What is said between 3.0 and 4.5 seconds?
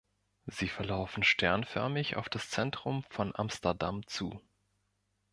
von Amsterdam zu.